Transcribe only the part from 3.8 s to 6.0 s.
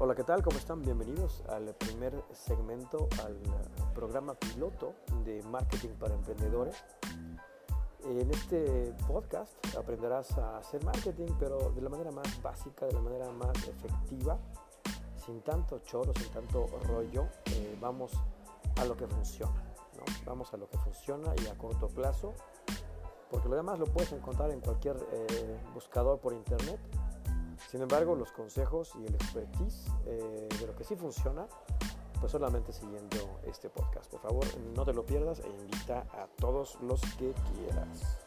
programa piloto de marketing